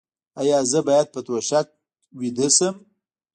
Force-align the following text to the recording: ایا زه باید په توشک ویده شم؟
ایا 0.39 0.57
زه 0.71 0.79
باید 0.87 1.07
په 1.13 1.19
توشک 1.27 1.67
ویده 2.19 2.47
شم؟ 2.55 2.75